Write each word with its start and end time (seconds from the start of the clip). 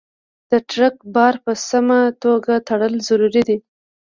د 0.51 0.53
ټرک 0.69 0.95
بار 1.15 1.35
په 1.45 1.51
سمه 1.69 1.99
توګه 2.23 2.53
تړل 2.67 2.93
ضروري 3.07 3.41
دي. 3.49 3.57